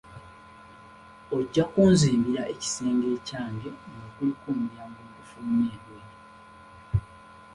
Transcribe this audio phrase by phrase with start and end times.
[1.35, 6.17] Ojja kunzimbira ekisenge ekyange nga kiriko omulyango ogufuluma ebweru.